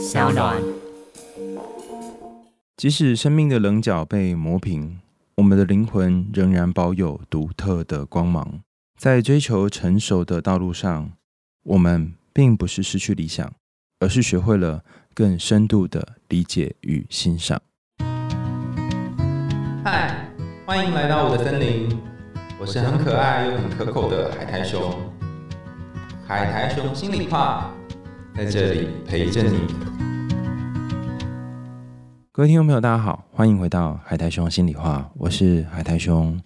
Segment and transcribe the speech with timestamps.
[0.00, 0.56] 小暖。
[2.74, 4.98] 即使生命的棱角被磨平，
[5.34, 8.60] 我们的灵魂仍然保有独特的光芒。
[8.98, 11.12] 在追求成熟的道路上，
[11.64, 13.52] 我们并不是失去理想，
[13.98, 14.82] 而是学会了
[15.12, 17.60] 更深度的理解与欣赏。
[19.84, 20.26] 嗨，
[20.64, 21.94] 欢迎来到我的森林，
[22.58, 24.98] 我是很可爱又很可口的海苔熊。
[26.26, 27.70] 海苔熊心里话，
[28.34, 29.89] 在这里陪着你。
[32.40, 36.40] 各位听众朋友，大家好，欢迎回到海苔熊心里话，我是海苔熊。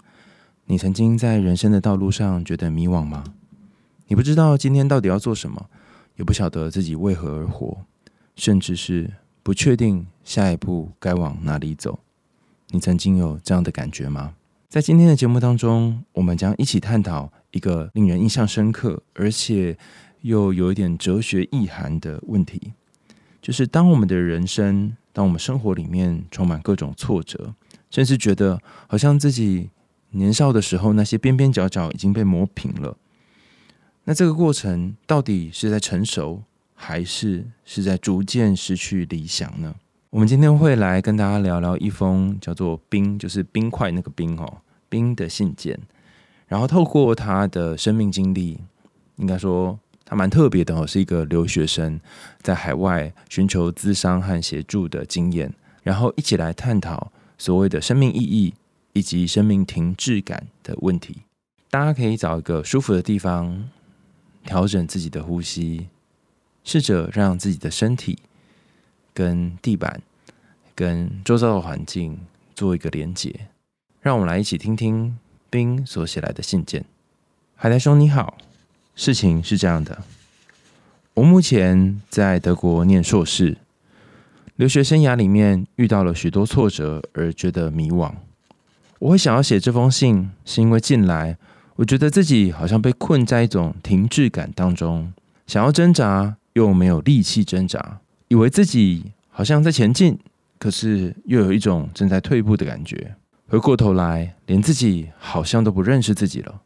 [0.66, 3.22] 你曾经在人生的道路上觉得迷惘吗？
[4.08, 5.66] 你不知道今天到底要做什么，
[6.16, 7.78] 也不晓得自己为何而活，
[8.34, 9.08] 甚至是
[9.44, 12.00] 不确定下一步该往哪里走。
[12.70, 14.34] 你曾经有这样的感觉吗？
[14.68, 19.78] 在今天的节目当中，我们将一起探讨一个令人印象深刻，而且
[20.22, 22.72] 又有一点哲学意涵的问题，
[23.40, 27.54] 就是当我们的人生，当我们生活里面充满各种挫折，
[27.88, 29.70] 甚至觉得好像自己
[30.10, 32.96] 年少的时候那些边边角角已经被磨平了，
[34.04, 36.42] 那这个过程到底是在成熟，
[36.74, 39.76] 还是是在逐渐失去理想呢？
[40.10, 45.78] 我们今天会来跟大家聊聊一封叫做“冰”，就是冰块那个冰哦，冰的信件。
[46.46, 48.60] 然后透过他的生命经历，
[49.16, 49.78] 应该说
[50.14, 52.00] 蛮特别的哦，是一个留学生
[52.40, 58.54] 在海外寻求资商和协助的经验，然后一起来探讨所谓的生命意义
[58.92, 61.22] 以及生命停滞感的问题。
[61.70, 63.68] 大家可以找一个舒服的地方，
[64.44, 65.88] 调整自己的呼吸，
[66.62, 68.18] 试着让自己的身体。
[69.16, 70.02] 跟地板、
[70.74, 72.18] 跟周遭的环境
[72.52, 73.46] 做一个连接，
[74.00, 75.16] 让我们来一起听听
[75.48, 76.84] 冰所写来的信件。
[77.54, 78.36] 海苔兄你好，
[78.94, 80.02] 事情是这样的，
[81.14, 83.56] 我目前在德国念硕士，
[84.56, 88.12] 留学生涯里面遇到了许多挫折，而觉得迷惘。
[89.00, 91.36] 我会想要写这封信，是因为近来
[91.76, 95.12] 我觉得自己好像被困在一种停滞感当中，
[95.46, 98.00] 想要挣扎又没有力气挣扎。
[98.28, 100.18] 以为自己好像在前进，
[100.58, 103.16] 可是又有一种正在退步的感觉。
[103.48, 106.60] 回过头来，连自己好像都不认识自己了。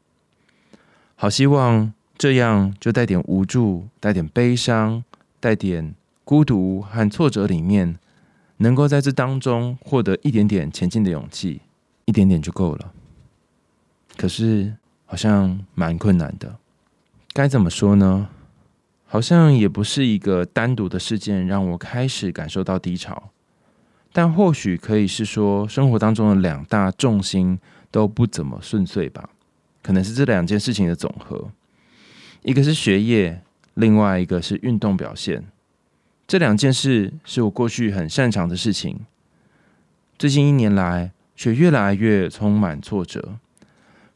[1.17, 5.05] 好希望这样就带点无助、带点悲伤、
[5.39, 7.97] 带点孤独和挫折里面，
[8.57, 11.61] 能够在这当中获得一点点前进的勇气，
[12.07, 12.93] 一点点就够了。
[14.17, 14.75] 可是
[15.07, 16.57] 好像蛮困难的，
[17.33, 18.29] 该怎么说呢？
[19.07, 23.31] 好像也不是一个单独的事件让我开始感受到低潮，
[24.13, 27.59] 但或许可以是说生活当中的两大重心
[27.91, 29.31] 都不怎么顺遂吧，
[29.83, 31.51] 可能是这两件事情的总和，
[32.43, 33.43] 一个是学业，
[33.75, 35.45] 另外一个是运动表现，
[36.27, 39.01] 这两件事是我过去很擅长的事情，
[40.19, 43.37] 最近一年来却越来越充满挫折，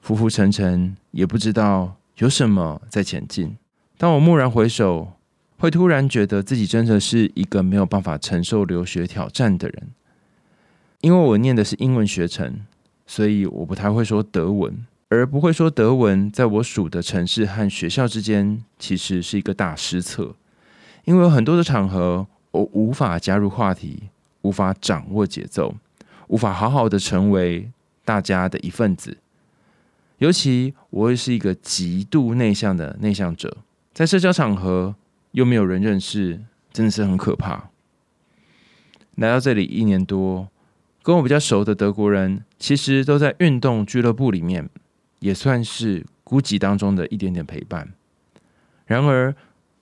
[0.01, 3.57] 浮浮沉沉，也不知道有什么在前进。
[3.99, 5.13] 当我蓦然回首，
[5.59, 9.91] 会突然觉得自己真的是一个没有办法承受留学挑战的人。
[11.01, 12.61] 因为我念的是英文学程，
[13.07, 20.35] 所以我不太会说德文，而不会说德文，在我属的城市和学校之间，其实是一个大失策。
[21.05, 24.05] 因为有很多的场合，我无法加入话题，
[24.41, 25.75] 无法掌握节奏，
[26.29, 27.71] 无法好好的成为
[28.07, 29.19] 大家的一份子。
[30.17, 33.59] 尤其我也是一个极度内向的内向者。
[33.93, 34.95] 在社交场合
[35.33, 36.41] 又没有人认识，
[36.73, 37.69] 真的是很可怕。
[39.17, 40.49] 来到这里一年多，
[41.03, 44.71] 跟我比较熟的德国人，其实都在运动俱乐部里面，
[45.23, 47.95] 也算是孤寂当中的一点点陪伴。
[48.85, 49.35] 然而，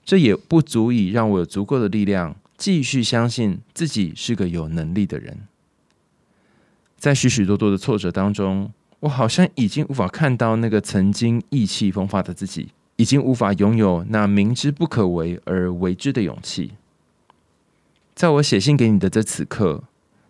[0.05, 5.39] 这也不足以让我有足够的力量继续相信自己是个有能力的人。
[6.97, 8.71] 在许许多多的挫折当中，
[9.01, 12.69] 我好像已经无法看到那个曾经意气风发的自己。
[12.97, 16.73] 已经无法拥有那明知不可为而为之的勇气。
[18.13, 19.83] 在我写信给你的这此刻，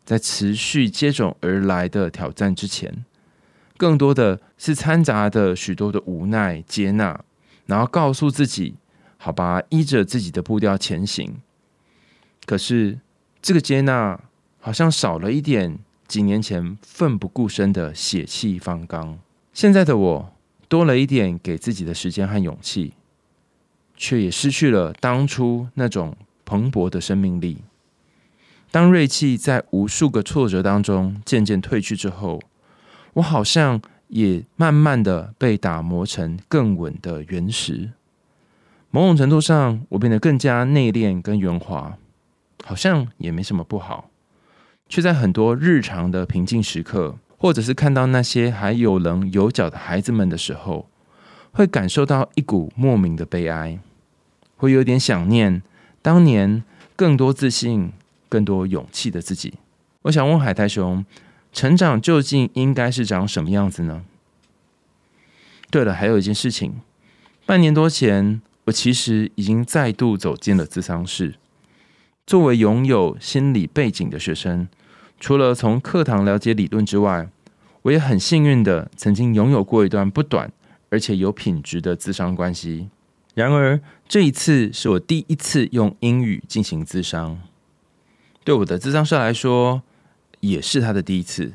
[0.06, 3.04] 在持续接踵而来的挑战之前，
[3.82, 7.20] 更多的是掺杂的许多的无奈、接纳，
[7.66, 8.76] 然后告诉自己：
[9.18, 11.38] 好吧，依着自己的步调前行。
[12.46, 13.00] 可是
[13.42, 14.20] 这个接纳
[14.60, 19.18] 好像少了一点几年前奋不顾身的血气方刚。
[19.52, 20.34] 现在的我。
[20.72, 22.94] 多了一点给自己的时间和勇气，
[23.98, 27.58] 却也失去了当初那种蓬勃的生命力。
[28.72, 32.42] 当锐气在无数个挫折当中渐渐褪去之后，
[33.14, 37.92] 我好像也慢慢的被打磨成更稳的原石。
[38.90, 41.98] 某种程度上，我变得更加内敛跟圆滑。
[42.64, 44.12] 好像也没什么不好，
[44.88, 50.88] 却在很多日常的平静时刻，或者是看到那些还有棱有角的孩子们的时候，
[51.54, 53.80] 会感受到一股莫名的悲哀，
[54.58, 55.64] 会有点想念
[56.04, 56.64] 当年
[56.96, 57.92] 更多自信、
[58.30, 59.56] 更多勇气的自己。
[60.04, 61.04] 我想问海苔熊，
[61.52, 64.04] 成长究竟应该是长什么样子呢？
[65.70, 66.82] 对了，还有一件事情，
[67.46, 71.36] 半年多前，我其实已经再度走进了咨商室。
[72.26, 74.68] 作为拥有心理背景的学生，
[75.20, 77.30] 除了从课堂了解理论之外，
[77.82, 80.52] 我也很幸运的曾经拥有过一段不短
[80.90, 82.90] 而且有品质的咨商关系。
[83.34, 87.40] 然而，这一次是我第一次用英语进行咨商，
[88.44, 89.82] 对我的咨商社来说，
[90.42, 91.54] 也是他的第一次。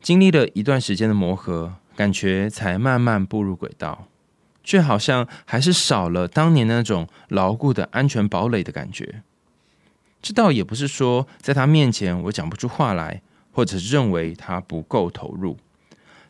[0.00, 4.06] 经历了一段时间的磨合，感觉才慢慢步入轨道，
[4.62, 9.22] 却好像还是少了当年那种牢固的安全堡垒的感觉。
[10.22, 13.22] 这倒也不是说在他面前我讲不出话来，
[13.52, 15.56] 或者是认为他不够投入。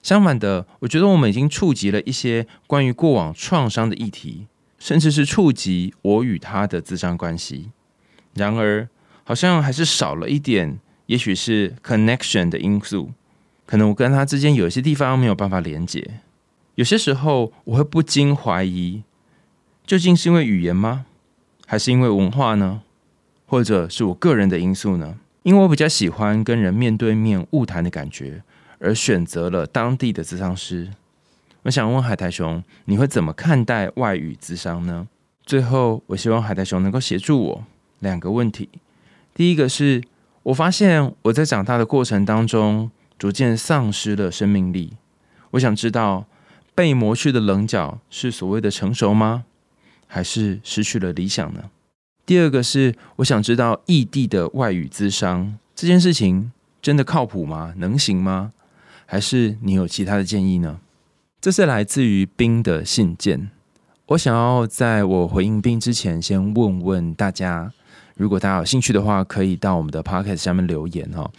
[0.03, 4.47] 相反的，我觉得我们已经触及了一些关于过往创伤的议题，
[4.79, 7.71] 甚至是触及我与他的自伤关系。
[8.35, 8.89] 然而，
[9.25, 10.79] 好像还是少了一点，
[11.09, 13.11] 也许是 connection 的因素。
[13.67, 16.21] 可能我跟他之间有一些地方没有办法连接。
[16.77, 19.03] 有些时候，我会不禁怀疑，
[19.85, 21.05] 究竟是因为语言吗？
[21.67, 22.81] 还是因为文化呢？
[23.47, 25.19] 或者是我个人的因素呢？
[25.43, 28.43] 因为我比较喜欢跟人面对面晤谈的感觉，
[28.79, 30.91] 而选择了当地的咨商师。
[31.63, 35.09] 我想问海苔熊，你会怎么看待外语咨商呢？
[35.45, 37.65] 最后，我希望海苔熊能够协助我
[37.99, 38.69] 两个问题。
[39.35, 40.03] 第一个是
[40.49, 44.95] 我发现我在长大的过程当中，逐渐丧失了生命力。
[45.51, 46.25] 我想知道
[46.75, 49.45] 被磨去的棱角是所谓的成熟吗？
[50.07, 51.65] 还是失去了理想呢？
[52.25, 56.51] 第二个是，我想知道异地的外语资商这件事情
[56.81, 57.75] 真的靠谱吗？
[57.77, 58.53] 能行吗？
[59.05, 60.81] 还是你有其他的建议呢？
[61.43, 63.51] 这是来自于冰的信件。
[64.07, 67.71] 我想要在我回应冰之前，先问问大家，
[68.19, 71.31] 如果大家有兴趣的话，可以到我们的 podcast 下面留言哦。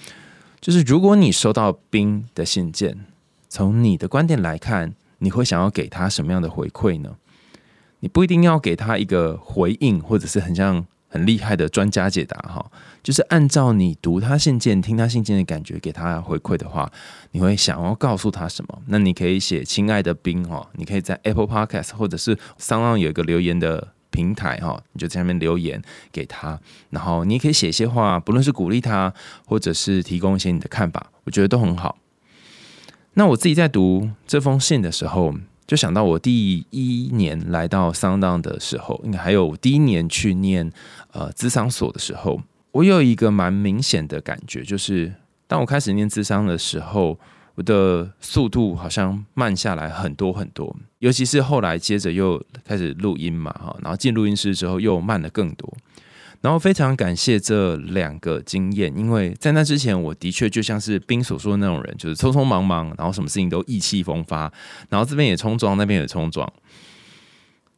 [0.60, 3.06] 就是如果你收到冰的信件，
[3.48, 7.18] 从你的观点来看，你会想要给他什么样的回馈呢？
[8.00, 12.72] 你不一定要给他一个回应，或者是很像很厉害的专家解答哈，
[13.04, 16.90] 就是按照你读他信件、听他信件的感觉给他回馈的话，
[17.32, 18.82] 你会想要告诉他什么？
[18.88, 26.60] 那你可以写“亲爱的冰”哈，你可以在 Apple Podcast 或者是上浪有一个留言的平台哈，你就在下面留言给他，
[26.90, 29.14] 然后你也可以写一些话，不论是鼓励他，
[29.46, 31.98] 或者是提供一些你的看法，我觉得都很好。
[33.14, 35.34] 那我自己在读这封信的时候。
[35.68, 40.68] 就想到我第一年来到桑当的时候，应该还有第一年去念
[41.12, 42.42] 呃资商所的时候，
[42.72, 45.14] 我有一个蛮明显的感觉，就是
[45.46, 47.20] 当我开始念资商的时候，
[47.54, 55.76] 我的速度好像慢下来很多很多，尤其是后来接着又开始录音嘛，哈，然后进录音室之后又慢了更多。
[56.42, 64.50] 然后非常感谢这两个经验，因为在那之前，我的确就像是冰所说的那种人，就是匆匆忙忙，然后什么事情都意气风发，
[64.88, 66.50] 然后这边也冲撞，那边也冲撞。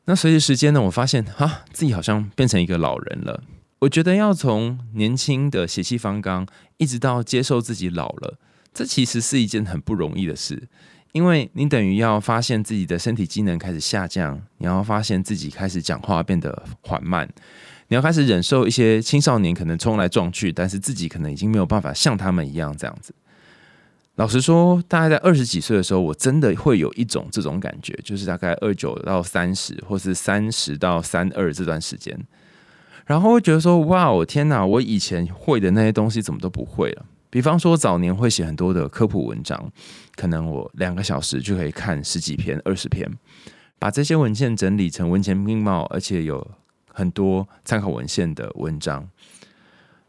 [0.06, 3.44] 那随着时间呢，我发现哈，自己好像变成一个老人了。
[3.80, 6.46] 我觉得要从年轻的血气方刚，
[6.78, 8.38] 一直到接受自己老了，
[8.72, 10.68] 这其实是一件很不容易的事，
[11.12, 17.28] 因为你等于要发现自己的身体机能开始下降，你要发现自己开始讲话变得缓慢。
[17.90, 23.14] 你要开始忍受一些青少年可能冲来撞去，但是自己可能已经没有办法像他们一样这样子。
[24.16, 32.18] 老实说，大概在二十几岁的时候，我真的会有一种这种感觉，就是大概二九到三十，或是三十到三二这段时间，
[33.06, 34.66] 然后会觉得说：“哇，我天哪！
[34.66, 39.72] 我以前会的那些东西怎么都不会了？”比方说，早年会写很多的科普文章，
[40.16, 43.12] 可能我两个小时就可以看十几篇、二十篇，
[43.80, 46.52] 把这些文件整理成文前并茂，而且有。
[46.94, 49.08] 很多参考文献的文章。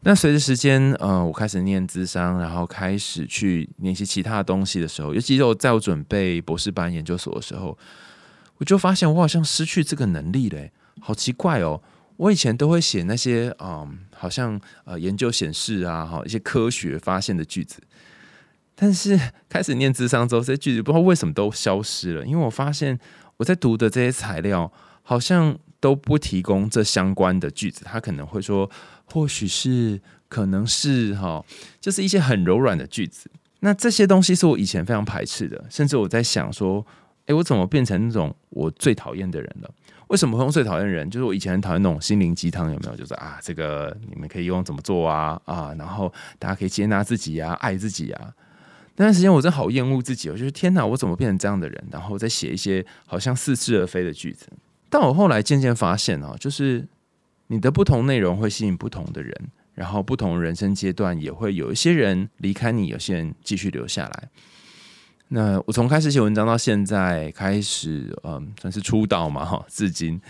[0.00, 7.78] 那随着时间，呃，我开始念资商，然后开始去念些其他的东西的时候，尤其是我在我准备博士班研究所的时候，
[8.56, 11.80] 我就发现我好像失去这个能力嘞，好奇怪哦！
[12.22, 17.80] 我以前都会写那些，嗯，好像呃研究显示啊，哈，一些科学发现的句子，
[18.74, 22.98] 但是开始念智商之后，这些句子不知道为什么都消失了，因为我发现
[23.38, 25.58] 我在读的这些材料好像。
[25.82, 28.70] 都不提供这相关的句子，他可能会说，
[29.04, 31.44] 或许是，可能是，哈，
[31.80, 33.28] 就是一些很柔软的句子。
[33.58, 36.86] 那这些东西是我以前非常排斥的，甚至我在想说，
[37.26, 39.74] 诶，我怎么变成那种我最讨厌的人了？
[40.12, 41.08] 为什么会用最讨厌人？
[41.08, 42.94] 就是我以前很讨厌那种心灵鸡汤，有没有？
[42.94, 48.30] 就是啊，这个你们可以用怎么做啊啊，然后大家可以接纳自己啊，爱自己啊。
[48.96, 51.84] 那段时间我真的好厌恶自己，我觉得天哪，我怎么变成这样的人？
[51.90, 54.46] 然后再写一些好像似是而非的句子。
[54.90, 56.86] 但我后来渐渐发现啊，就是
[57.46, 59.34] 你的不同内容会吸引不同的人，
[59.72, 64.28] 然后不同人生阶段也会有一些人离开你，有些人继续留下来。
[65.34, 70.20] 那我从开始写文章到现在开始，嗯，算是出道嘛，哈，至今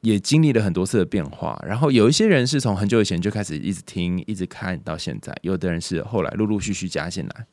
[0.00, 1.56] 也经历了很多次的变化。
[1.64, 7.46] 然后有一些人是从很久以前就开始一直听、一直看到现在，有的人是后来陆陆续续加进来。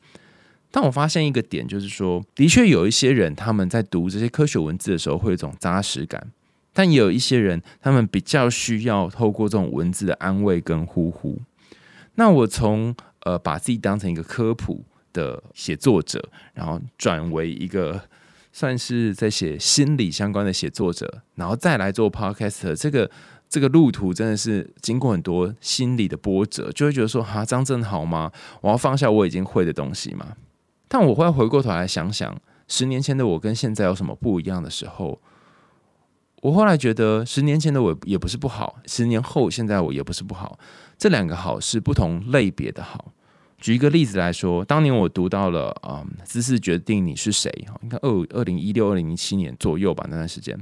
[0.72, 6.32] 但我发现一个点，就是说，的确有一些人他们在读这些科学文字的时候会有一种扎实感，
[6.72, 11.40] 但也有一些人他们比较需要透过这种文字的安慰跟呼呼。
[12.16, 14.84] 那我从呃把自己当成一个科普。
[15.18, 16.22] 的写作者，
[16.54, 18.00] 然后转为一个
[18.52, 23.10] 算是在写心理相关的写作者，然后再来做 podcast，这个
[23.48, 28.30] 这个路途真的是经过很多心理的波折，就会觉得说，哈，张正好吗？
[28.60, 30.36] 我要放下我已经会的东西吗？
[30.86, 35.20] 但我会回过头来想想，十年前的我跟现在有什么不一样的时候，
[36.42, 40.58] 我后来觉得，十年前的我也不是不好，十年后现在我也不是不好，
[40.96, 43.12] 这两个好是不同类别的好。
[43.60, 50.56] 举一个例子来说，当年我读到了嗯，姿势决定你是谁哈，应该二二零一六、二零一七年左右吧，那段时间，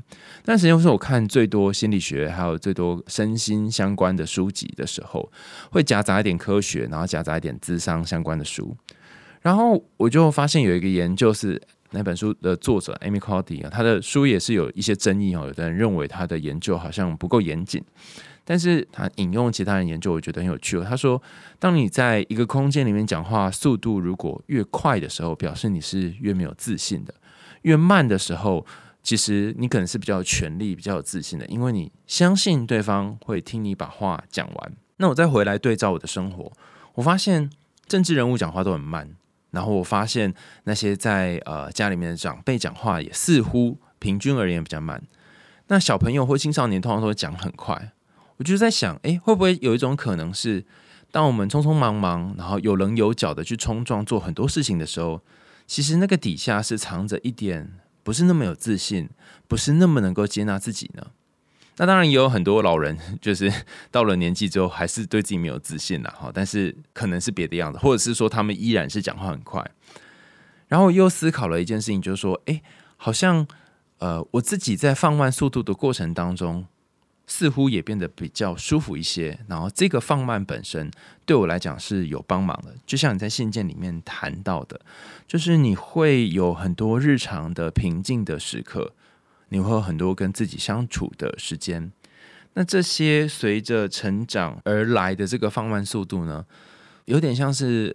[0.44, 5.30] 那段时间是我看最多心理学还有最多身心相关的书籍的时候，
[5.70, 8.74] 会夹杂一点科学，然后夹杂一点智商相关的书，
[9.42, 17.82] 然后我就发现有一个研究是那本书的作者 Amy Cuddy 啊，他的书也是有一些争议哦，有的人认为他的研究好像不够严谨。
[18.48, 20.86] 但是他引用其他人研究，我觉得很有趣哦。
[20.88, 21.20] 他说，
[21.58, 27.12] 当你在一个空间里面讲话速度如果越快的时候，表示你是越没有自信的；
[27.62, 28.64] 越慢的时候，
[29.02, 34.72] 其实你可能是比较有权力、比较有自信的，因为你相信对方会听你把话讲完。
[34.98, 36.52] 那我再回来对照我的生活，
[36.94, 37.50] 我发现
[37.88, 39.10] 政治人物讲话都很慢，
[39.56, 40.34] 然后我发现
[40.64, 45.02] 那些在呃家里面的长辈讲话也似乎平均而言比较慢。
[45.68, 47.92] 那小朋友或青少年通常都会讲很快。
[48.36, 50.62] 我就在想，哎，会不会有一种可能是，
[51.10, 55.22] 当我们匆匆忙忙，然后有棱有角的去冲撞做很多事情的时候，
[55.66, 57.72] 其实那个底下是藏着一点
[58.02, 59.08] 不是那么有自信，
[59.48, 61.06] 不是那么能够接纳自己呢？
[61.76, 63.52] 那当然也有很多老人，就是
[63.90, 66.30] 到了年纪之后，还是对自己没有自信了哈。
[66.32, 69.64] 但是可能是别的样子，或者是说他们依然是讲话很快。
[70.68, 72.60] 然后又思考了一件事情，就是说，哎，
[72.96, 73.46] 好像
[73.98, 76.66] 呃，我自己在放慢速度的过程当中。
[77.28, 80.88] 似乎也变得比较舒服一些，然后这个放慢本身
[81.24, 82.72] 对我来讲是有帮忙的。
[82.86, 84.80] 就像你在信件里面谈到的，
[85.26, 88.92] 就是你会有很多日常的平静的时刻，
[89.48, 91.92] 你会有很多跟自己相处的时间。
[92.54, 96.44] 那这些随着成长而来的这个放慢速度呢，
[97.04, 97.94] 有点像是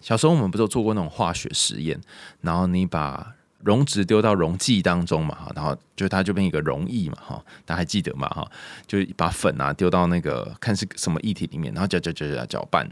[0.00, 2.00] 小时候我们不是做过那种化学实验，
[2.40, 3.34] 然后你把。
[3.64, 8.48] 溶质丢到溶剂当中嘛，哈，然后就它就变一个溶液嘛，哈，大家还记得嘛，哈，
[8.86, 12.88] 就把粉啊丢到那个看是什么液体里面，然后搅搅搅搅搅拌。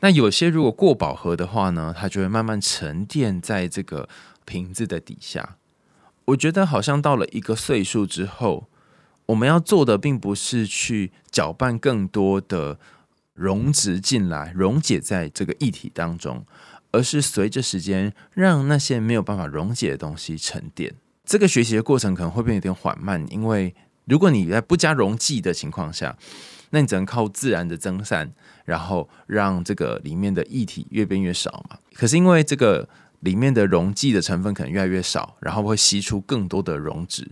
[0.00, 4.08] 那有些如果过饱和的话呢，它就会慢慢沉淀在这个
[4.46, 5.56] 瓶子的底下。
[6.28, 8.68] 我觉得好像到了一个岁数之后，
[9.26, 12.78] 我们要做的并不是去搅拌更多的
[13.34, 16.44] 溶质进来，溶解在这个液体当中。
[16.90, 20.94] 而是随着时间，让那些没有办法溶解的东西沉淀。
[21.22, 23.74] 这个学习的过程可能会变有点缓慢，因为
[24.06, 26.16] 如果你在不加溶剂的情况下，
[26.70, 28.32] 那你只能靠自然的增散，
[28.64, 31.76] 然后让这个里面的液体越变越少嘛。
[31.92, 32.88] 可是因为这个
[33.20, 37.28] 里面的溶剂的成分可能越来越少，然后会吸出更多的溶质，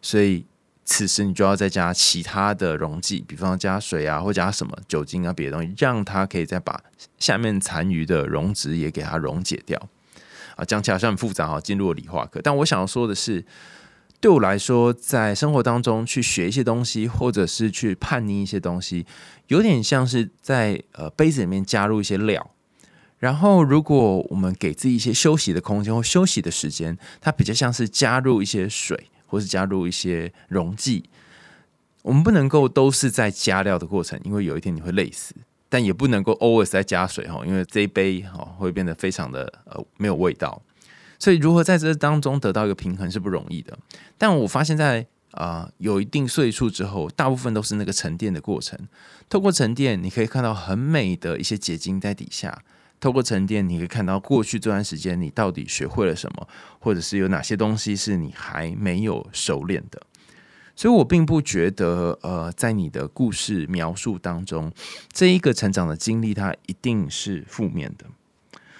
[0.00, 0.46] 所以。
[0.82, 6.82] 此时你就要再加其他的溶剂，比方加水啊，或加什么酒精啊，别的东西，让它可以再把
[7.16, 9.80] 下面残余的溶质也给它溶解掉。
[10.56, 12.40] 啊，讲起来好像很复杂哈，进入了理化课。
[12.42, 13.44] 但我想要说的是，
[14.20, 19.06] 对我来说，在生活当中去学一些东西，或者是去叛逆一些东西，
[19.46, 22.50] 有点像是在呃杯子里面加入一些料。
[23.20, 29.06] 然后，如果我们给自己一些休息的空间或休息的时间，它比较像是加入一些水。
[29.30, 31.08] 或是加入一些溶剂，
[32.02, 35.32] 我们不能够都是在加料的过程，因为有一天你会累死；
[35.68, 40.60] 但也不能够 always 在加水哈，因为这一杯哈会变得非常的呃没有味道。
[41.16, 43.78] 所以如何在这当中得到一个平衡是不容易的。
[44.18, 48.76] 但我发现，在啊有一定岁数之后，大部分都是那个沉淀的过程。
[49.28, 52.64] 透过沉淀，你可以看到很美的一些结晶在底下。
[53.00, 56.46] 透过沉淀，你可以看到过去这段时间你到底学会了什么，
[56.78, 60.02] 或者是有哪些东西是你还没有熟练的。
[60.76, 64.72] 所以我并不觉得，呃，在你的故事描述当中，
[65.12, 68.06] 这一个成长的经历它一定是负面的。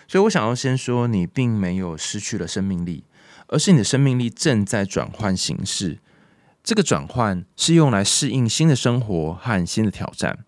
[0.06, 3.04] 所以我想要先说，你并没有失去了生命力，
[3.48, 5.98] 而是你的生命力正在转换形式。
[6.62, 10.44] 这个转换是用来适应新的生活和新的挑战。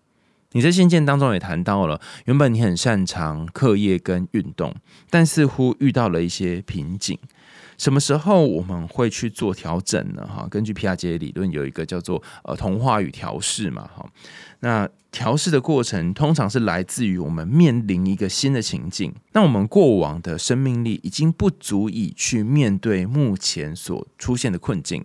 [0.53, 4.73] 你在信件当中也谈到了，原本你很擅长课业跟运动，
[5.09, 7.17] 但似乎遇到了一些瓶颈。
[7.75, 10.25] 什么时候我们会去做调整呢？
[10.27, 14.07] 哈，根据皮亚杰理论，有一个叫做呃同化与调试嘛，哈。
[14.59, 25.03] 那调试的过程通常是来自于我们面临一个新的情境，那我们过往的生命力已经不足以去面对目前所出现的困境。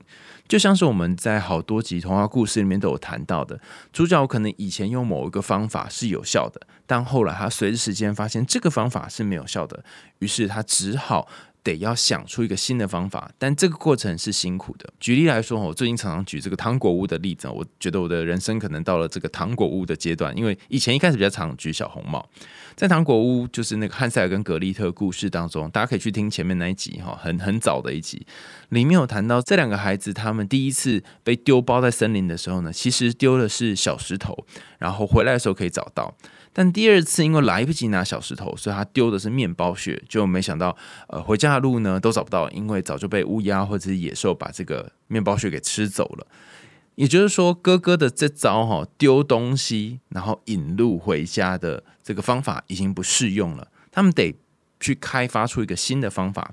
[0.48, 3.60] 就像是我们在好多集童话故事里面都有谈到的，
[3.92, 9.84] 主角可能以前用某一个方法是有效的，但后来他随着时间发现这个方法是没有效的，
[10.20, 11.28] 于是他只好。
[11.64, 14.88] 得要想出一个新的方法，但这个过程是辛苦的。
[15.00, 22.26] 举例来说，我最近常常举这个糖果屋的例子，我觉得我的人生可能到了这个糖果屋的阶段，因为以前一开始比较常举小红帽，
[22.78, 28.24] 在糖果屋就是那个汉塞尔跟格丽特故事当中，大家可以去听前面那一集哈，很很早的一集，
[28.68, 34.46] 里面有谈到这两个孩子他们第一次被丢包在森林的时候呢，其实丢的是小石头，
[34.78, 36.14] 然后回来的时候可以找到。
[36.52, 40.76] 但第二次因为来不及拿小石头，所以他丢的是面包屑，就没想到，
[41.08, 46.26] 呃，回家的路呢都找不到，因为早就被乌鸦或者是野兽把这个面包屑给吃走了。
[46.98, 54.34] 也就是说，哥哥的这招哈丢东西然后引路回家的这个方法已经不适用了，他们得
[54.80, 56.52] 去开发出一个新的方法。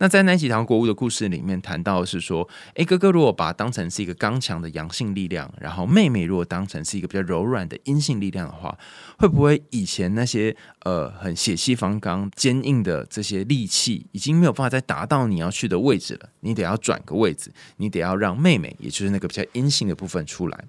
[0.00, 8.76] 那在那几堂国物的故事里面谈到是说，诶，哥哥如果把它当成是一个刚强的阳性力量，然后妹妹如果当成是一个比较柔软的阴性力量的话，
[9.18, 16.30] 会不会以前那些呃很血气方刚、坚硬的这些利器，已经没有办法再达到你要去的位置了？
[16.40, 20.64] 你得要转个位置，你得要让妹妹，也就是那个比较阴性的部分出来。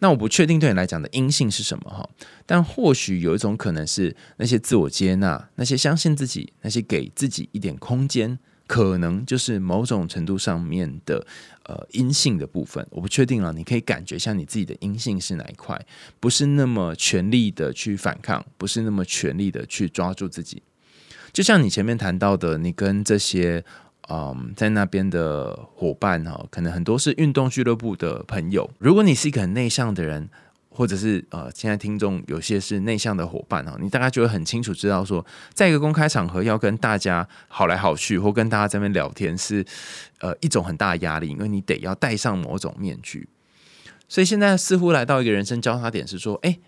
[0.00, 2.10] 那我不确定对你来讲的阴性是什么哈，
[2.44, 8.36] 但或许有一种可能是那些自我接纳、那些相信自己、那些给自己一点空间。
[8.66, 11.26] 可能就是某种程度上面的
[11.64, 13.52] 呃阴性的部分，我不确定了。
[13.52, 15.78] 你可以感觉一下你自己的阴性是哪一块，
[16.18, 20.62] 不是那么全力的去反抗，不是那么全力的去抓住自己。
[21.32, 23.64] 就像你前面谈到的，你跟这些
[24.08, 28.70] 嗯在那边的伙伴哈，可能很多是运动俱乐部的朋友。
[28.78, 30.28] 如果你是一个很内向的人。
[30.76, 39.64] 或者是呃，现在听众有些是内向的伙伴哦，你大概就会很清楚知道说，在一个公开场合要跟大家好来好去，或跟大家在那边聊天是
[40.18, 43.28] 呃一种很大的压力，因为你得要戴上某种面具。
[44.08, 46.58] 所以现在似乎来到一个人生交叉点，是说，哎，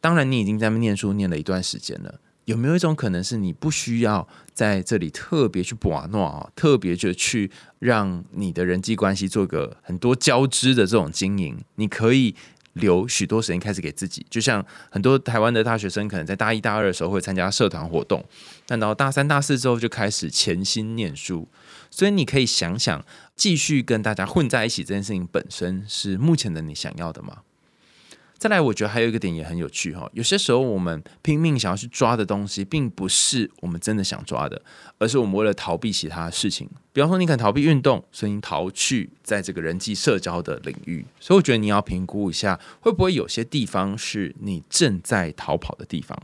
[0.00, 12.34] 当然你已经在那边念书念了一段时间了，有没有一种可能是你不需要在这里特别去把诺啊，特别就去让你的人际关系做个很多交织的这种经营，你可以。
[12.76, 18.24] 留许多时间开始给自己，就像很多台湾的大学生，可能在大一、大二的时候会参加社团活动，
[18.66, 21.46] 但到大三、大四之后就开始潜心念书。
[21.90, 27.38] 所以你可以想想，继续跟大家混在一起这件事情本身是目前的你想要的吗？
[28.38, 30.08] 再来，我觉得还有一个点也很有趣哈。
[30.12, 34.60] 有些时候，我们拼命想要去抓的东西，并不是我们真的想抓的，
[34.98, 36.68] 而是我们为了逃避其他事情。
[36.92, 41.04] 比方说，你肯逃避运动，所以你逃去在这个人际社交的领域。
[41.18, 46.20] 所以，我觉得你要评估一下，会不会有些地方是你正在逃跑的地方。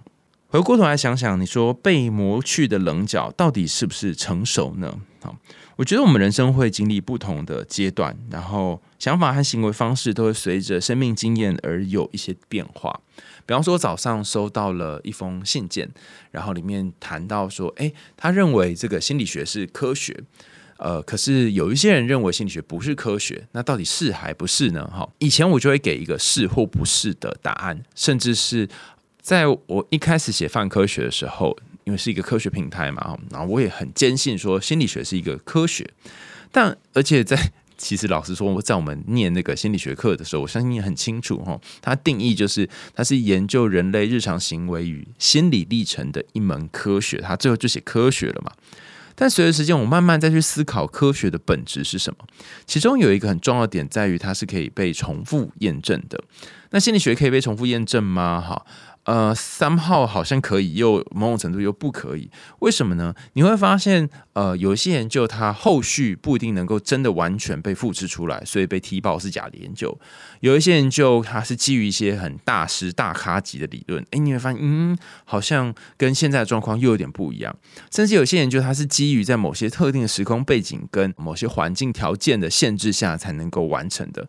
[0.48, 4.98] 回过头来想想，你说被磨去的棱角到底是不是成熟呢？
[5.22, 5.34] 好。
[5.76, 13.00] 我觉得我们人生会经历不同的阶段，然后想法和行为方式都会随着生命经验而有一些变化。
[13.44, 15.88] 比方说，早上收到了一封信件，
[16.30, 20.22] 然后里面谈到说，诶，他认为这个心理学是科学，
[20.76, 24.88] 呃，可是有一些人认为心理学不是科学，那到底是还不是呢？
[24.94, 28.68] 哈，以前我就会给一个是或不是的答案，甚至是
[29.20, 31.56] 在我一开始写泛科学的时候。
[31.84, 35.88] 因为是一个科学平台嘛，然后我也很坚信说心理学是一个科学，
[36.50, 48.52] 但而且在其实老实说，在我们念那个心理学课的时候，我相信你很清楚哈，它定义就是它是研究人类日常行为与心理历程的一门科学，它最后就写科学了嘛。
[49.14, 52.24] 但随着时间，我慢慢再去思考科学的本质是什么，
[52.66, 56.22] 其中有一个很重要的点在于它是可以被重复验证的。
[56.70, 58.40] 那心理学可以被重复验证吗？
[58.40, 58.64] 哈？
[59.04, 63.12] 呃，三号好像可以，又某种程度又不可以，为什么呢？
[63.32, 69.88] 你会发现，呃，有一些研究它后续不一定能够真的完全被复制出来，所以被踢爆是假的研究；
[70.38, 77.56] 有一些研究它是基于一些很大师、大咖级的理论，诶，你会发现，嗯，好像跟现在的状况又有点不一样。
[77.90, 84.28] 甚至有些研究它是基于在某些特定的时空背景跟某些环境条件的限制下才能够完成的。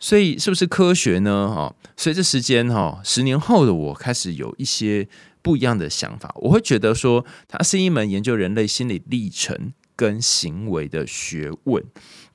[0.00, 1.52] 所以是不是科学呢？
[1.52, 5.08] 哈，随着时间哈，十年后的我开始有一些
[5.42, 6.32] 不一样的想法。
[6.36, 11.84] 我会觉得说，它是一门研究人类心理历程跟行为的学问。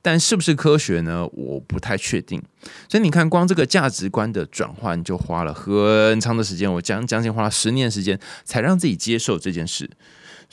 [0.01, 1.25] 但是不是科学呢？
[1.31, 2.43] 我不太确定。
[2.89, 6.71] 所以你看，光这个价值观的转换就花了很长的时间。
[6.73, 9.89] 我将将近花了十年时间，才让自己接受这件事。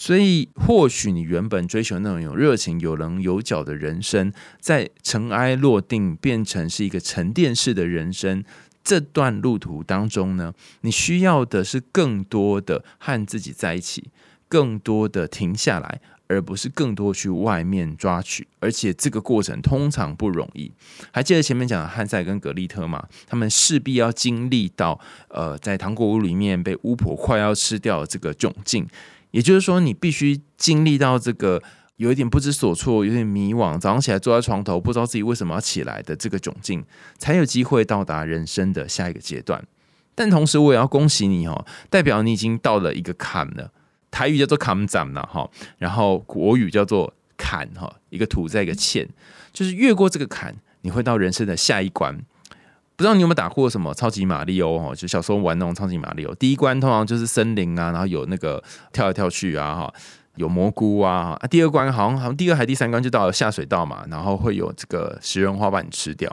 [0.01, 8.43] 所以，或许你原本追求那种有热情、有棱有角的人生，在尘埃落定，变成是一个沉淀式的人生。
[8.83, 14.09] 这段路途当中呢，你需要的是更多的和自己在一起，
[14.49, 18.49] 更多的停下来，而不是更多去外面抓取。
[18.59, 20.73] 而且这个过程通常不容易。
[21.13, 23.07] 还记得前面讲的汉塞跟格利特吗？
[23.27, 28.89] 他们势必要经历到，呃，在糖果屋里面被巫婆快要吃掉这个窘境。
[29.31, 31.63] 也就是说，你必须经历到这个
[31.97, 36.85] 有一点不知所措、有点迷惘，早上起来坐在床头，不知道自己为什么要起来的这个窘境，
[37.19, 39.63] 才有机会到达人生的下一个阶段。
[40.15, 43.71] 但同时，我也要恭喜你哦，代表你已经到了一个坎了。
[44.11, 49.09] 台语叫做坎斩了哈，然后国语叫做坎哈，一个土在一个欠，
[49.53, 52.21] 就是越过这个坎，你会到人生的下一关。
[53.01, 54.95] 不知道你有没有打过什么超级马里奥哦？
[54.95, 59.95] 就小时候玩那种超级马里奥，第一关通常就是森林啊，然后有那个跳来跳去啊，哈，
[60.37, 61.35] 有蘑菇啊。
[61.41, 66.31] 啊，第二关好像好像第二还第三关就到了下水道嘛，然后会有这个食人花把你吃掉。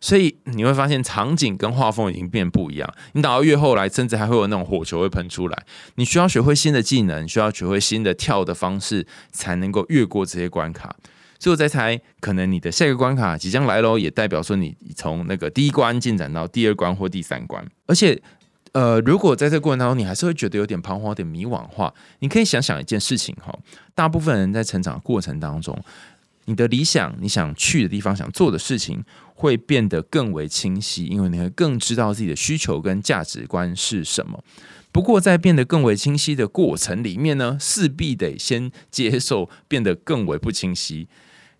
[0.00, 2.88] 所以你会发现场景跟画风已经变不一样。
[3.14, 5.64] 你打到越后来，甚至还会有那种火球会喷出来。
[5.96, 10.94] 你需要学会新的技能，需要学会新的跳的方式，才能够越过这些关卡。
[11.38, 17.64] 所以我在猜，可能你的下一个关卡即将来喽，也代表说你从那个第一关进展到第二关或第三关。
[17.86, 18.20] 而且，
[18.72, 23.56] 呃，如果在这过程当中你还是会觉得有点彷徨、有点迷惘的话，你可以想想一件事情哈。
[23.94, 25.78] 大部分人在成长的过程当中，
[26.46, 34.42] 你的理想、你想去的地方、想做的事情，会变得更为清晰，因为你会更知道自己的需求跟价值观是什么。
[34.90, 41.06] 不过，在变得更为清晰的过程里面呢，势必得先接受变得更为不清晰。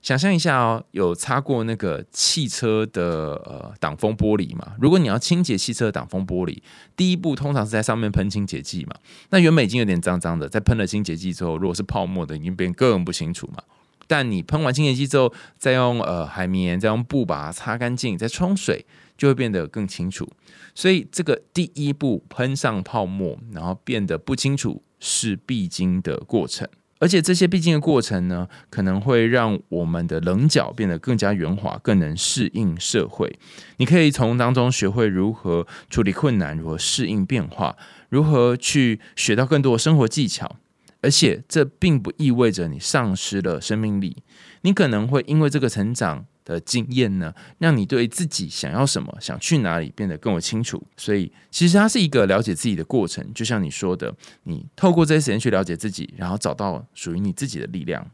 [0.00, 4.74] 想象一下哦，有擦过那个汽车的呃挡风玻璃嘛？
[4.80, 6.62] 如果你要清洁汽车挡风玻璃，
[6.96, 8.94] 第一步通常是在上面喷清洁剂嘛。
[9.30, 13.62] 那原本已经有点脏脏的，在喷了清洁剂之后，如果是泡沫的，已经变更不清楚嘛。
[14.06, 18.86] 但你喷完清洁剂之后，再用呃海绵，再用布把它擦干净，再冲水，
[19.18, 20.26] 就会变得更清楚。
[20.74, 26.66] 所以这个第一步喷上泡沫，然后变得不清楚，是必经的过程。
[26.98, 33.38] 而且这些必经的过程呢，可能会让我们的棱角变得更加圆滑，更能适应社会。
[33.76, 37.76] 你可以从当中学会如何处理困难，如何适应变化，
[38.08, 40.56] 如何去学到更多生活技巧。
[41.00, 44.16] 而且这并不意味着你丧失了生命力，
[44.62, 46.26] 你可能会因为这个成长。
[46.48, 50.82] 的经验呢，让你对自己想要什么、想去哪里变得更为清楚。
[50.96, 53.24] 所以，其实它是一个了解自己的过程。
[53.34, 54.12] 就像你说的，
[54.44, 58.04] 你透过这些时间去了解自己，然后找到属于你自己的力量。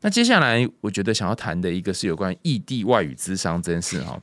[0.00, 4.18] 那接下来，我觉得想要谈的一个是有关异地外语咨商这件事哈。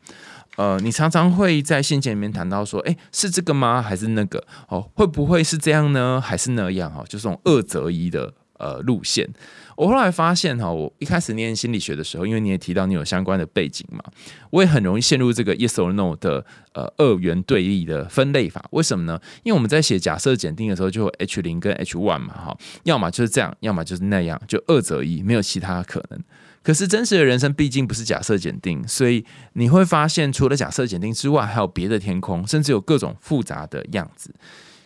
[0.55, 3.79] 呃，你常常会在信件里面谈到说，哎，是这个吗？
[3.79, 4.43] 还是那个？
[4.69, 6.19] 哦，会不会是这样呢？
[6.19, 6.91] 还是那样？
[6.91, 9.29] 哈，就这种二择一的呃路线。
[9.77, 14.03] 我后来发现哈，我一开始念心理学的时候，因为你也提到你有相关的背景嘛，
[14.49, 18.65] 我也很容易陷入这个 yes or no 的呃二元对立的分类法。
[18.71, 19.21] 为什么呢？
[19.43, 26.19] 因为我们在写假设检定的时候，就 H 零跟 H one 嘛，哈，要么就是这样，要么就是那样，就二择一，没有其他可能。
[26.63, 34.33] 可是真实的人生毕竟不是假设检定，所以你会发现，除了假设检定之外，还有别的天空，甚至有各种复杂的样子。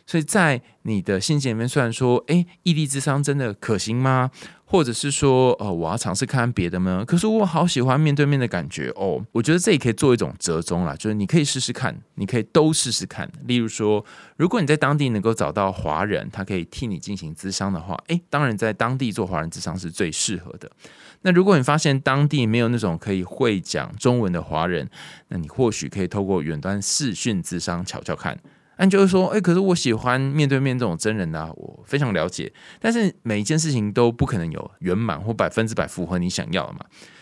[0.06, 4.30] 所以在你的信件里面，虽然说，哎，异地之商真的可行吗？
[4.72, 7.04] 或者是说，呃，我要尝试看看别的吗？
[7.06, 9.22] 可是我好喜欢面对面的感觉哦。
[9.34, 13.30] 我觉得这也可以做一种折中啦，就是你可以试试看，你可以都试试看。
[13.46, 14.06] 例如说，
[14.38, 20.72] 如果你在当地能够找到华人，他可以替你进行咨商的话，诶，当然在当地做华人咨商是最适合的。
[21.24, 24.90] 那如果你发现当地没有那种可以会讲中文的华人，
[25.28, 28.40] 那你或许可以透过远端视讯咨商瞧瞧看。
[28.84, 32.52] 那就是说，哎，可是我喜欢面对面这种真人啊，我非常了解。
[32.80, 36.80] 但是每一件事情都不可能有圆满或百分之百符合你想要的嘛。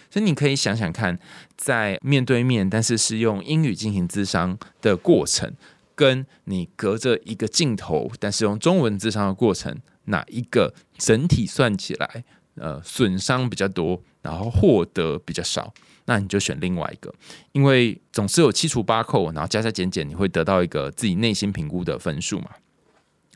[0.09, 1.19] 所以你可以想想看，
[1.57, 5.53] 在面对面，但是是用英语进行咨商的过程，
[5.95, 12.23] 跟你隔着一个镜头，但是用中文智商的过程，哪一个整体算起来，
[12.55, 15.73] 呃，损伤比较多，然后获得比较少，
[16.09, 17.13] 那你就选另外一个，
[17.51, 22.49] 因为总是有七除八扣，然后加加减减，你会得到一个自己内心评估的分数嘛。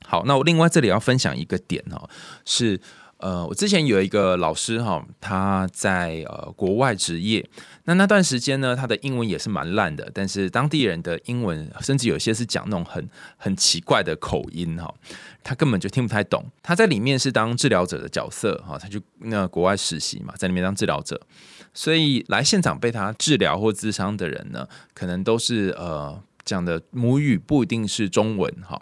[0.04, 2.10] 好，那我另外这里要分享一个点哦，
[2.44, 2.82] 是。
[3.18, 7.48] 呃，我之前有一个老师哈，他在呃国外职业，
[7.86, 14.94] 那那段时间呢，他的英文也是蛮烂的，但是当地人的英文甚至有些是讲那种很很奇怪的口音哈，
[15.42, 16.44] 他根本就听不太懂。
[16.62, 21.18] 他在里面是当治疗者的角色哈，他就那国外实习嘛，在里面当治疗者，
[21.74, 28.82] 所以来现场被他治疗或咨商的人呢，可能都是呃讲的母语不一定是中文哈。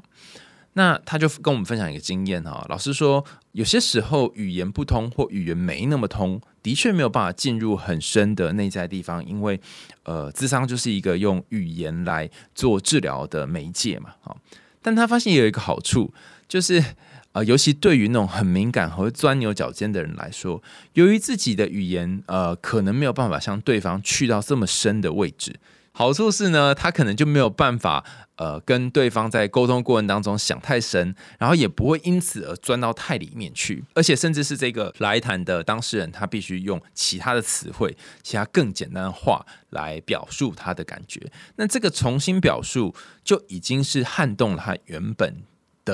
[0.74, 9.60] 那他就跟我们分享一个经验哈，老师说有些时候语言不通或语言没那么通，的确没有办法进入很深的内在地方，因为
[10.04, 14.36] 呃，智商就是一个用语言来做治疗的媒介嘛，哈。
[14.82, 16.14] 但他发现有一个好处，
[16.48, 16.82] 就是
[17.34, 20.62] 呃，尤其对于那种很敏感和钻牛角尖的人来说，
[20.94, 25.60] 由于自己的语言呃，可能没有办法向对方去到这么深的位置。
[25.94, 28.06] 好处是呢，他可能就没有办法，
[28.38, 41.30] 呃，跟对方在沟通过程当中想太深，然后也不会因此而钻到太里面去，而且甚至是这个来谈的当事人，他必须用其他的词汇，其他更简单的话来表述他的感觉。
[41.58, 45.44] 那这个重新表述就已经是撼动了他原本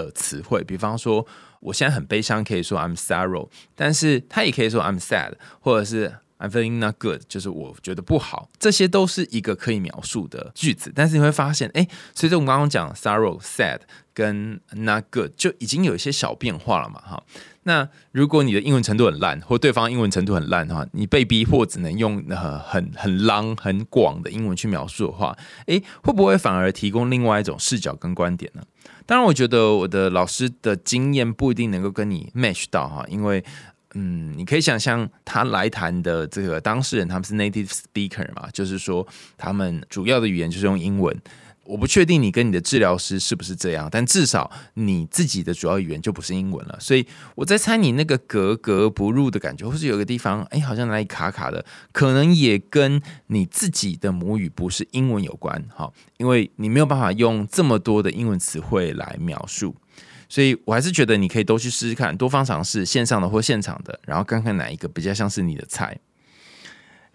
[0.06, 0.64] 的词汇。
[0.64, 1.26] 比方说，
[1.60, 6.16] 我现在很悲伤，可以说 I'm sorrow，但是他也可以说 I'm sad，或者是。
[6.40, 10.92] I'm feeling not good，就是我觉得不好，这些都是一个可以描述的句子。
[10.94, 13.80] 但是你会发现，哎，随着我们刚刚讲 sorrow、sad
[14.14, 17.24] 跟 not good，就已经有一些小变化了嘛，哈。
[17.64, 28.62] 那如果你的英文程度很烂，或对方英文程度很烂的话，你被逼迫只能用呃很很 long 很广的英文去描述的话，诶，会不会反而提供另外一种视角跟观点呢？
[29.08, 33.44] 当然，我觉得我的老师的经验不一定能够跟你 match 到哈，因为。
[33.96, 41.20] 嗯，你可以想象他来谈的这个当事人，他们是 native speaker 嘛，就是说他们主要的语言就是用英文。
[41.68, 46.78] 我不确定你跟你的治疗师是不是这样，但至少你自己的主要语言就不是英文了。
[46.80, 55.64] 所以我在猜你那个格格不入的感觉，或是有个地方哎，好像哪里卡卡的，可能也跟你自己的母语不是英文有关。
[55.76, 59.76] 哈，因为你没有办法用这么多的英文词汇来描述。
[60.30, 65.98] 所以我还是觉得你可以都去试试看，多方尝试线上的或现场的，然后看看哪一个比较像是你的菜。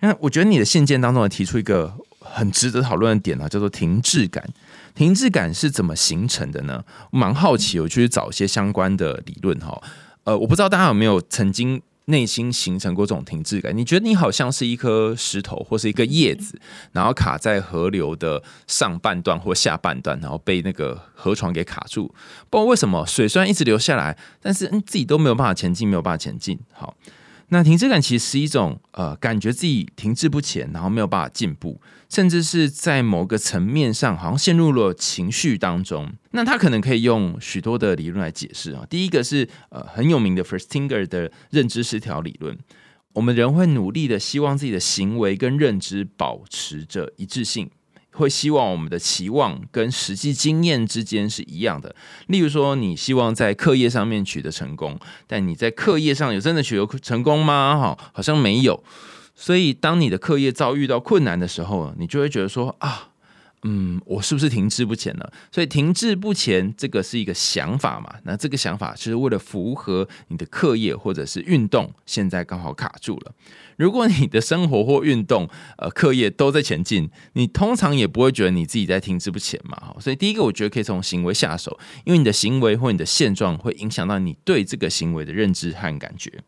[0.02, 4.46] 那我觉得你的信件当中提出一个很值得讨论的点呢，叫做停滞感。
[4.94, 6.84] 停滞感是怎么形成的呢？
[7.10, 9.82] 蛮好奇，我去找一些相关的理论哈。
[10.24, 11.80] 呃，我不知道大家有没有曾经。
[12.06, 16.60] 内心形成过这种停滞感，你觉得你好像是一颗石头或是一个叶子，
[16.90, 22.12] 然后卡在河流的上半段或下半段，然后被那个河床给卡住。
[22.50, 26.58] 不知道为什么水虽然一直流下来，但是嗯自己都没有办法前进，没有办法前进。
[26.72, 26.92] 好。
[27.52, 36.10] 那停滞感其实是一种呃，感觉自己停滞不前，然后没有办法进步，甚至是在某个层面上好像陷入了情绪当中。
[36.30, 38.86] 那他可能可以用许多的理论来解释啊。
[38.88, 42.58] 第一个是呃很有名的 Firstinger 的认知失调理论。
[43.12, 47.70] 我们人会努力的希望自己的行为跟认知保持着一致性。
[48.12, 51.94] 会希望我们的期望跟实际经验之间是一样的。
[52.28, 57.76] 例如说，你希望在课业上面取得成功，但你在课业上有真的取得成功吗？
[57.78, 58.82] 哈，好像没有。
[59.34, 63.08] 所以，当你的课业遭遇到困难的时候，你就会觉得说啊。
[63.64, 65.32] 嗯，我是不是停滞不前了？
[65.52, 68.12] 所以停滞不前这个是一个想法嘛？
[68.24, 73.32] 那这个想法是为了符合你的课业或者是运动，现在刚好卡住了。
[73.76, 75.48] 如果你的生活或运动、
[75.78, 79.94] 呃课业都在前进，你通常也不会觉得你自己在停滞不前嘛。
[80.00, 86.42] 所以第一个，我觉得可以从行为下手，因为你的行为或你的现状会影响到你对这个行为的认知和感觉。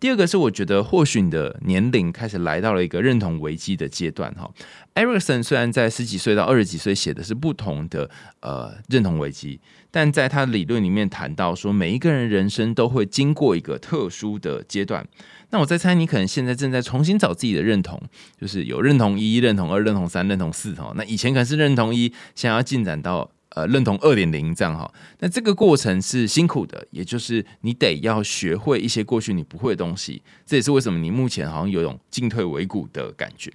[0.00, 4.48] 第二个是，我觉得或许你的年龄开始来到了一个认同危机的阶段哈。
[4.94, 8.08] Ericsson 虽然在十几岁到二十几岁写的是不同的
[8.40, 15.06] 呃认同危机，但在他的理论里面谈到说，每一个人人生都会经过一个特殊的阶段。
[15.50, 18.00] 那我在猜，你可能现在正在重新找自己的认同，
[18.40, 20.92] 就是有认同一、认同二、认同三、认同四哈。
[20.94, 23.30] 那以前可能是认同一，想要进展到。
[23.50, 33.52] 呃，认同二点零这样哈，那这个过程是辛苦的，也就是你得要学会一些过去你不会的东西，这也是为什么你目前好像有种进退维谷的感觉。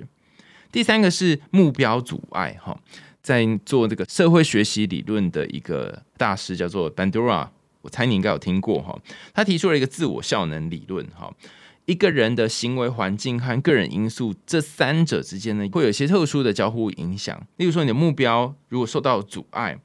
[0.72, 2.78] 第三个是目标阻碍哈，
[3.22, 7.48] 在做这个社会学习理论的一个大师叫做 Bandura，
[7.82, 9.00] 我猜你应该有听过哈，
[9.34, 11.32] 他提出了一个自我效能理论哈。
[11.86, 17.38] 一个人的行为环境和个人因素这三者之间呢，会有一些特殊的交互影响。
[17.58, 19.78] 例如说，你的目标如果受到阻碍，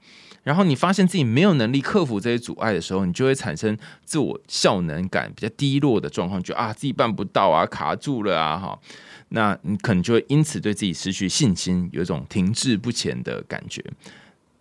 [0.45, 8.79] 然后你发现自己没有能力克服这些阻碍的时候，你就会产生自我效能感比较低落的状况，就啊自己办不到啊，卡住了啊，哈。
[9.31, 13.85] 那你可能就会因此对自己失去信心，有一种停滞不前的感觉。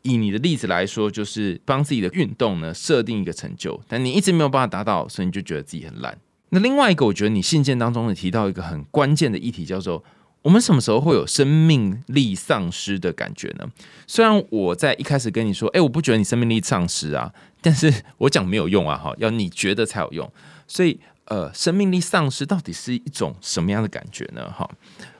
[0.01, 6.17] 以你的例子来说，就是帮自己的运动呢设定一个成就，但你一直没有办法达到，所以你就觉得自己很烂。
[6.49, 10.03] 那另外一个，我觉得你信件当中也提到一个很关键的议题，叫做
[10.41, 13.67] 我们什么时候会有生命力丧失的感觉呢？
[14.05, 20.31] 虽然我在一开始跟你说，哎，我不觉得你生命力丧失啊，但是我讲没有用啊，哈，要你觉得才有用。
[20.67, 20.99] 所以。
[21.29, 24.49] 呃，生命力丧失到底是一种什么样的感觉呢？
[24.49, 24.65] 哈，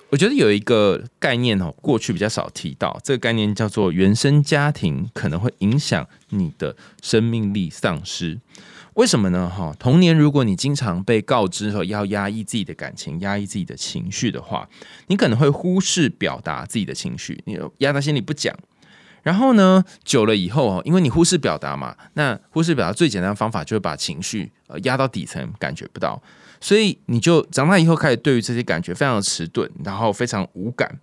[0.10, 8.40] 我觉得有一个概念哦，过去比较少提到，这个概念叫做原生家庭可能会影响你的生命力丧失。
[8.98, 9.48] 为什么呢？
[9.48, 14.68] 哈，童年如果你经常被告知说要压抑自己的感情、压抑自己的情绪的话，
[15.06, 18.58] 你可能会忽视表达自己的情绪，你压在心里不讲。
[19.22, 26.20] 然后呢，久了以后哦，因为你忽视表达嘛，那忽视表达最简单的方法就是把情绪呃压到底层，感觉不到，
[26.60, 31.00] 所以你就长大以后开始对于这些感觉非常的迟钝，然后非常无感。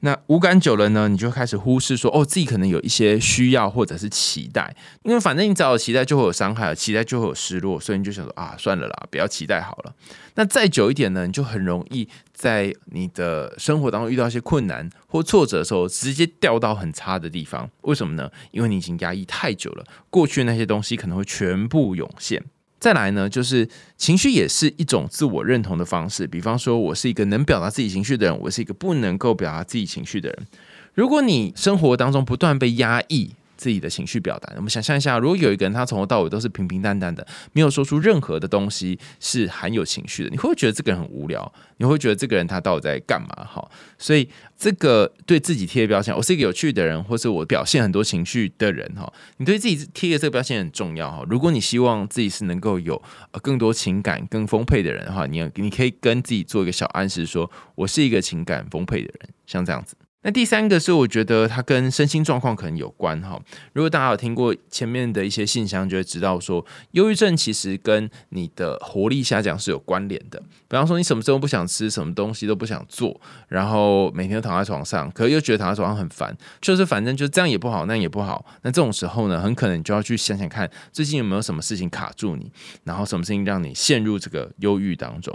[0.00, 9.94] 那无感久了呢，你就开始忽视说，哦，自己可能有一些需要或者是期待，因为反正你只要有期待就会有伤害，期待就会有失落，所以你就想说啊，算了啦，不要期待好了。
[10.36, 17.68] 那再久一点呢，你就很容易在你的生活当中遇到一些困难或挫折的时候，直接掉到很差的地方。
[17.80, 18.30] 为什么呢？
[18.52, 22.44] 因为你已经压抑太久了，过去那些东西可能会全部涌现。
[22.78, 26.26] 再来呢，就是情绪也是一种自我认同的方式。
[26.26, 30.46] 比方说，我是一个能表达自己情绪的人，我是一个不能够表达自己情绪的人。
[30.94, 41.52] 如果你生活当中不断被压抑，自己的情绪表达，我们想象一下，如果有一个人他从头到尾都是平平淡淡的，没有说出任何的东西是含有情绪的，你会不会觉得这个人很无聊？
[41.78, 43.28] 你会觉得这个人他到底在干嘛？
[43.44, 43.68] 哈，
[43.98, 51.24] 所以这个对自己贴的标签，我是一个有趣的人，或是我表现很多情绪的人，哈，你对自己贴的这个标签很重要，哈。
[51.28, 53.02] 如果你希望自己是能够有
[53.42, 59.96] 更多情感更丰沛的人的话，你你可以跟自己做一个小暗示，说我是一个情感丰沛的人，像这样子。
[60.22, 63.40] 那第三个是，我觉得它跟身心状况可能有关哈。
[63.72, 70.40] 如果大家有听过前面的一些信箱，就会知道说，忧郁症其实跟你的活力下降是有关联的。
[70.66, 78.44] 比方说，你什么时候不想吃，什么东西都不想做，然后每天都躺在床上，可又觉得躺在床上很烦，就是反正就这样也不好，那也不好。
[78.62, 82.50] 那这种时候呢，很可能你就要去想想看，最近有没有什么事情卡住你，
[82.82, 85.32] 然后什么事情让你陷入这个忧郁当中。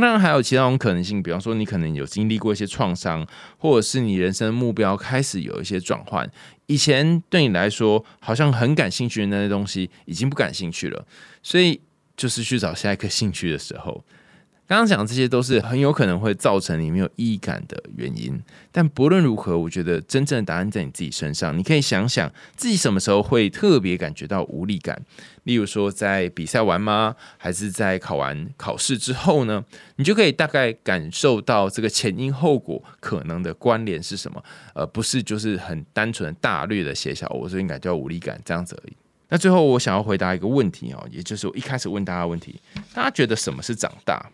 [0.00, 3.26] 当然还有其他种可能性，比方说你可能有经历过一些创伤，
[3.58, 6.30] 或者是你人生目标开始有一些转换。
[6.66, 11.06] 以前对你来说好像很感兴趣的那些东西，已经不感兴趣了，
[11.42, 11.80] 所以
[12.16, 14.04] 就是去找下一颗兴趣的时候。
[14.72, 21.54] 刚刚讲这些都是很有可能会造成你没有意义感的原因，但不论如何，我觉得真正的答案在你自己身上。
[21.58, 24.98] 你可以想想自己什么时候会特别感觉到无力感，
[25.42, 29.62] 例如说在比赛完吗，还是在考完考试之后呢？
[29.96, 38.96] 你就可以大概感受到这个前因后果可能的关联是什么，而不是就是很单纯大略的写下我最近感觉到无力感这样子而已。
[39.28, 42.58] 那最后我想要回答一个问题哦，也就是我一开始问大家问题：
[42.94, 44.30] 大家觉得什么是长大？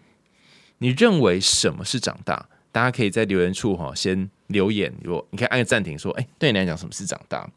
[0.78, 2.48] 你认为什么是长大？
[2.72, 7.48] 大家可以在留言处哈先留言，如果你可以按个暂停，说，哎，对你来讲什么是长大？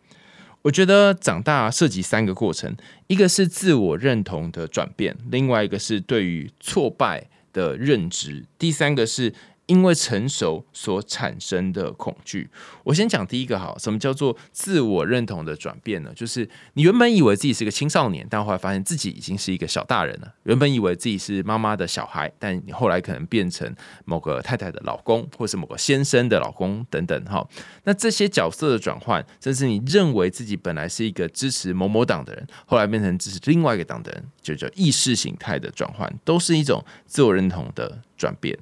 [0.61, 2.75] 我觉得长大涉及三个过程，
[3.07, 9.33] 一个是自我认同的转变，另外一个是对于挫败的认知，第三个是。
[9.71, 12.49] 因为成熟所产生的恐惧，
[12.83, 16.11] 我先讲第一个哈，什么叫做自我认同的转变呢？
[16.13, 27.47] 就是你原本以为自己是个青少年，但后来发现自己已经是一个小大人了；原本以为自己是妈妈的小孩，但你后来可能变成某个太太的老公，或是某个先生的老公等等哈。
[27.85, 38.59] 那这些角色的转换，甚至你认为自己本来是一个支持某某党的人，后来变成支持另外一个党的人，就叫意识形态的转换，都是一种自我认同的转变。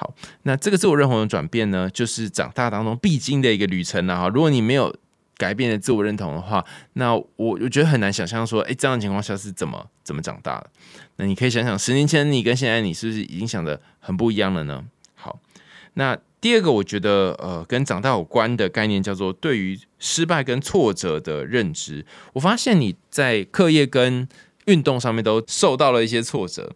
[0.00, 4.28] 好，那这个自我认同的转变呢，就是长大当中必经的一个旅程了哈。
[4.30, 4.96] 如果你没有
[5.36, 10.70] 改变的自我认同的话，那我我觉得很难想象说，哎，这样的情况下是怎么怎么长大的？
[11.16, 14.82] 那你可以想想，十年前你跟现在你是不是已经想的很不一样了呢？
[15.14, 15.38] 好，
[15.92, 22.06] 那第二个我觉得呃跟长大有关的概念叫做对于失败跟挫折的认知。
[22.32, 24.26] 我发现你在课业跟
[24.64, 26.74] 运动上面都受到了一些挫折。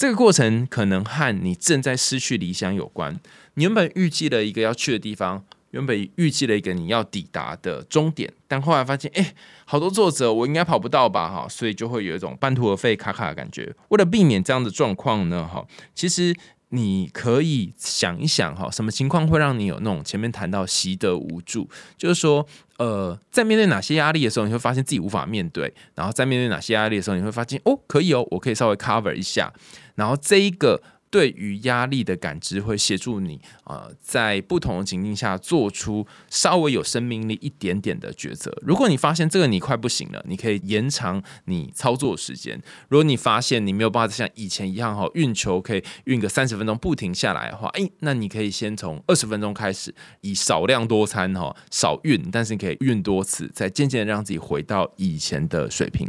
[0.00, 3.20] 这个过程可能和你正在失去理想有关。
[3.52, 9.34] 你原本预计了一个要去的地方，原本预计了一个你要抵达的终点，但后来发现，哎，
[9.66, 11.28] 好多作者我应该跑不到吧？
[11.28, 13.74] 哈，所以就会有一种半途而废、卡卡的感觉。
[13.90, 16.34] 为了避免这样的状况呢，哈，其实
[16.70, 21.68] 你可以想一想，哈，什么情况会让你有那种前面谈到习得无助？
[21.98, 22.46] 就是说，
[22.78, 29.52] 呃，在面对哪些压力的时候，你会发现自己无法面对；然后在面对哪些压力的时候，你会发现，哦，可以哦，我可以稍微 cover 一下。
[30.00, 30.80] 然后这一个。
[31.12, 38.56] 对于压力的感知会协助你，呃，在不同的情境下做出稍微有生命力一点点的抉择。
[38.62, 42.62] 如果你发现这个你快不行了，你可以延长你操作时间。
[42.90, 56.08] 如果你发现你没有办法像以前一样哈运球可以运个三十分钟不停下来的话，诶，那你可以先从二十分钟开始，以少量多餐哈少运，但是你可以运多次，再渐渐让自己回到以前的水平。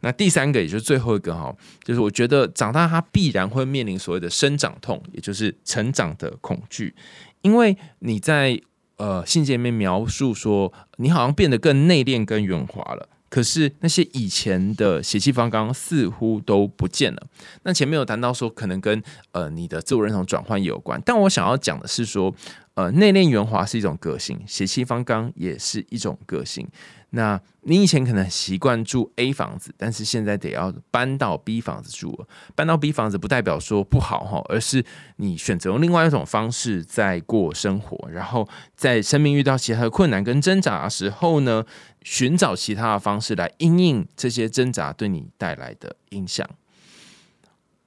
[0.00, 6.94] 那第三个，也就是最后一个哈，就是我觉得长大他必然会面临所谓的生长痛，也就是成长的恐惧，
[7.42, 8.60] 因为你在
[8.96, 17.26] 呃信件里面描述说，你好像变得更内敛、更圆滑了，可是那些以前的血气方刚似乎都不见了。
[17.64, 22.32] 那前面有谈到说，可能跟呃你的自我认同转换有关，但我想要讲的是说，
[22.74, 26.68] 呃内敛圆滑是一种个性，血气方刚也是一种个性。
[27.10, 32.26] 那你以前可能习惯住 A 房子，但是现在得要搬到 B 房子住了。
[32.54, 34.84] 搬到 B 房子不代表说不好哈，而是
[35.16, 38.10] 你选择用另外一种方式在过生活。
[38.10, 38.46] 然后
[38.76, 41.64] 在生命遇到其他的困难跟挣扎的时候呢，
[42.02, 46.46] 寻找其他的方式来应应这些挣扎对你带来的影响。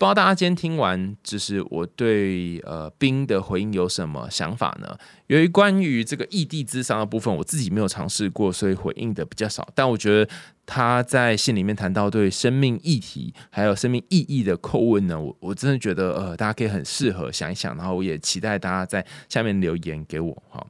[0.02, 4.98] 不知道大家今天听完，就是我对呃冰的回应有什么想法呢？
[5.28, 9.70] 由于关于这个异地之商的部分，我自己没有尝试过，所以回应的比较少。
[9.76, 10.28] 但我觉得
[10.66, 20.66] 他在信里面谈到对生命议题还有生命意义的叩问呢，我我真的觉得呃大家可以很适合想一想，然后我也期待大家在下面留言给我哈。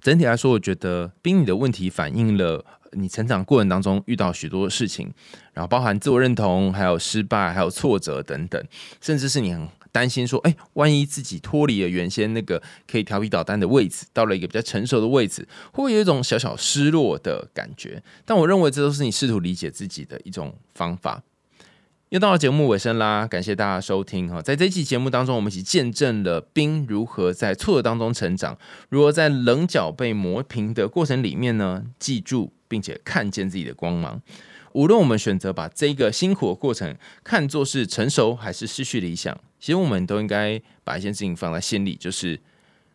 [0.00, 2.64] 整体来说，我觉得冰你的问题反映了。
[2.92, 5.12] 你成长过程当中遇到许多事情，
[5.52, 8.62] 然后包含自我认同，还有失败，还有挫折等等，
[9.00, 18.02] 甚至是你很担心说，哎，万一自己脱离了原先那个可以调皮捣蛋的位置，到了一个比较成熟的位置，会不会有一种小小失落的感觉？
[18.24, 21.22] 但我认为这都是你试图理解自己的一种方法。
[22.10, 24.40] 又到了节目尾声啦，感谢大家收听哈。
[24.40, 28.56] 在这期节目当中，我们一起见证了冰如何在挫折当中成长，
[28.88, 34.20] 如何在棱角被磨平的过程里面呢，记住并且看见自己的光芒。
[34.72, 36.94] 无论我们选择把这个辛苦的过程
[37.24, 42.38] 看作是成熟还是失去理想，其实我们都应该把一件事情放在心里，就是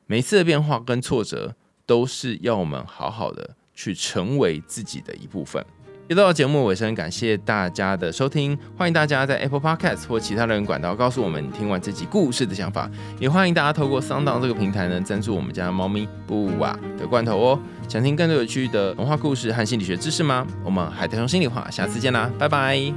[0.05, 1.55] 每次的变化跟挫折，
[1.85, 5.65] 都是要我们好好的去成为自己的一部分。
[6.13, 12.87] 又到节目尾声，感谢大家的收听，欢迎大家在 Apple Podcast 或其他人管道告诉我们听完这集故事的想法，
[13.19, 17.59] 也欢迎大家透过 Sound 这个平台呢赞助我们家猫咪布瓦的罐头哦。
[17.89, 20.45] 想听更多有趣的文化故事和心理学知识吗？
[20.63, 22.93] 我们海豚熊心里话，下次见啦，拜拜。